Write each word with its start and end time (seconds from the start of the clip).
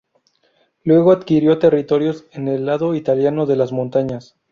Luego 0.83 1.11
adquirió 1.11 1.59
territorios 1.59 2.25
en 2.31 2.47
el 2.47 2.65
lado 2.65 2.95
italiano 2.95 3.45
de 3.45 3.55
las 3.55 3.71
montañas. 3.71 4.35